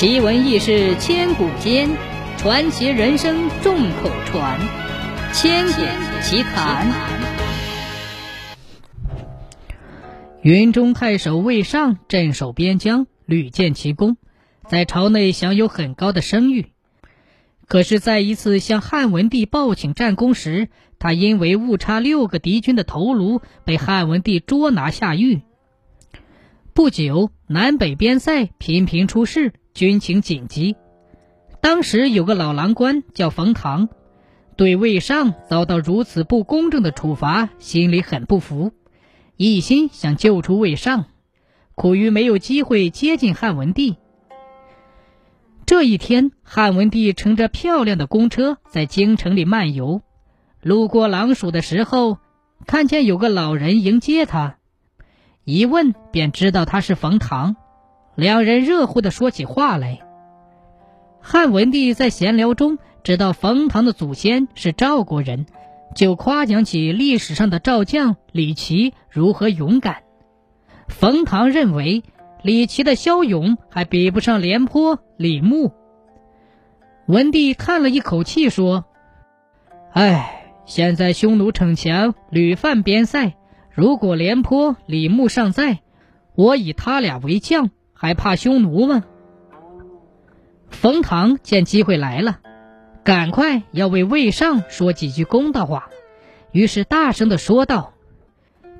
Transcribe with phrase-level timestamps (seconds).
[0.00, 1.90] 奇闻异事千古间，
[2.38, 4.58] 传奇人生众口传。
[5.34, 5.82] 千古
[6.22, 6.90] 奇谈。
[10.40, 14.16] 云中太守魏尚镇守边疆，屡建奇功，
[14.70, 16.68] 在朝内享有很高的声誉。
[17.68, 25.42] 可是，在一次向汉文帝报请战功时，他因为误差六个敌军的头颅，被汉文帝捉拿下狱。
[26.72, 30.76] 不久，南北边塞频频出事，军情紧急。
[31.60, 33.88] 当时有个老郎官叫冯唐，
[34.56, 38.72] 对魏尚遭到如此不公正的处罚，心里很不服，
[39.36, 41.06] 一心想救出魏尚，
[41.74, 43.96] 苦于没有机会接近汉文帝。
[45.66, 50.02] 这一天，汉文帝乘着漂亮的公车在京城里漫游，
[50.62, 52.18] 路过狼署的时候，
[52.64, 54.56] 看见有个老人迎接他，
[55.44, 57.56] 一问便知道他是冯唐，
[58.14, 60.00] 两人热乎的说起话来。
[61.20, 65.46] 汉文帝在闲聊中知道冯唐的祖先是赵国人，
[65.94, 70.02] 就夸奖起历史上的赵将李琦如何勇敢。
[70.88, 72.02] 冯唐认为。
[72.42, 75.72] 李琦的骁勇还比不上廉颇、李牧。
[77.06, 78.86] 文帝叹了一口气说
[79.92, 83.34] ：“哎，现在匈奴逞强，屡犯边塞。
[83.72, 85.80] 如果廉颇、李牧尚在，
[86.34, 89.04] 我以他俩为将，还怕匈奴吗？”
[90.68, 92.40] 冯唐见机会来了，
[93.04, 95.90] 赶快要为魏尚说几句公道话，
[96.52, 97.94] 于是大声的说道：“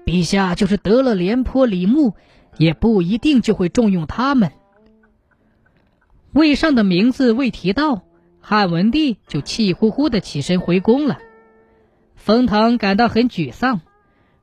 [0.06, 2.14] 陛下就是得了廉颇、李牧。”
[2.56, 4.50] 也不一定就会重用他们。
[6.32, 8.02] 魏尚的名字未提到，
[8.40, 11.20] 汉文帝就气呼呼的起身回宫了。
[12.16, 13.80] 冯唐感到很沮丧，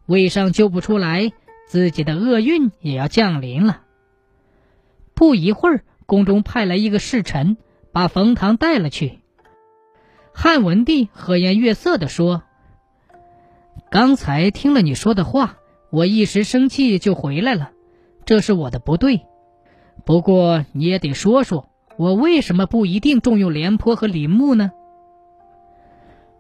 [0.08, 1.32] 魏尚救不出来，
[1.68, 3.82] 自己的厄运也要降临了。
[5.14, 7.58] 不一会儿，宫中派来一个侍臣，
[7.92, 9.20] 把冯唐带了去。
[10.34, 12.44] 汉文帝和颜悦色的说
[13.92, 15.58] ：“刚才听了你说的话，
[15.90, 17.72] 我一时生气就回来了。”
[18.26, 19.22] 这是我的不对，
[20.06, 24.72] 不过你也得说说，我为什么不一定重用廉颇和李牧呢？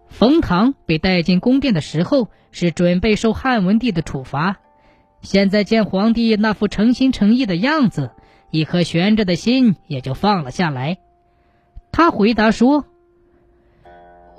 [0.09, 4.57] 冯唐被带进宫殿的时候，是准备受汉文帝的处罚，
[5.21, 8.11] 现在见皇帝那副诚心诚意的样子，
[8.49, 10.97] 一颗悬着的心也就放了下来。
[11.91, 12.85] 他回答说：“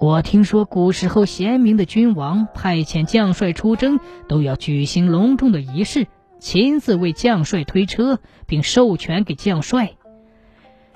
[0.01, 6.07] 我听说古时候贤明的君王派遣将帅出征，都要举行隆重的仪式。”
[6.41, 9.95] 亲自为将帅推车，并授权给将帅。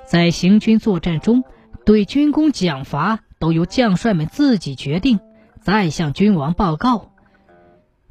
[0.04, 1.42] 在行军作战中，
[1.84, 5.18] 对军功奖罚都由将帅们自己决定，
[5.60, 7.10] 再向君王报告。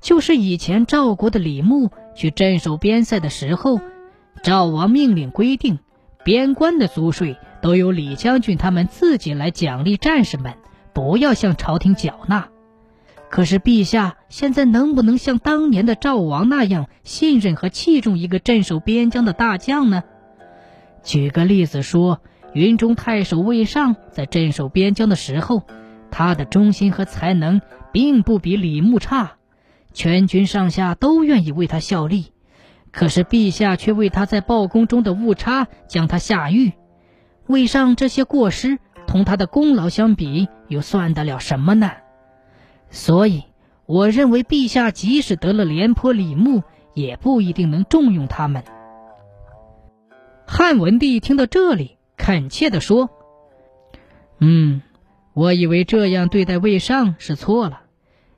[0.01, 3.79] 就是以前赵国的李牧去镇守边塞的时候，
[4.43, 5.79] 赵王命令规定，
[6.25, 10.55] 边关的租税都由李将军他们自己来奖励战士们，
[10.91, 12.49] 不要向朝廷缴纳。
[13.29, 20.03] 可是陛下现在能不能像当年的赵王那样信任和器重一个镇守边疆的大将呢？
[21.03, 22.19] 举个例子说，
[22.53, 25.63] 云中太守魏尚在镇守边疆的时候，
[26.09, 29.34] 他的忠心和才能并不比李牧差，
[29.94, 32.34] 全军上下都愿意为他效力。
[32.91, 36.73] 可是陛下却为他在报功中的误差将他下狱，
[37.47, 41.91] 魏尚这些过失同他的功劳相比，又算得了什么呢？
[42.90, 43.44] 所以，
[43.85, 46.63] 我认为陛下即使得了廉颇、李牧，
[46.94, 48.66] 也不一定能重用他们。
[50.45, 53.09] 汉文帝听到这里，恳切地说
[54.39, 54.83] ：“嗯，
[55.33, 57.81] 我以为这样对待魏尚是错了。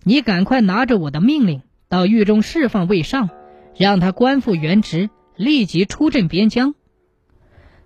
[0.04, 3.30] 你赶快拿着我的命令，到狱中释放魏尚，
[3.76, 6.76] 让他官复原职，立即出镇边疆。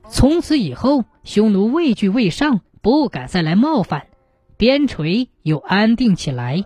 [0.07, 4.06] 从此以后，匈奴畏惧魏尚，不敢再来冒犯。”
[4.56, 6.63] 边陲又安定起来。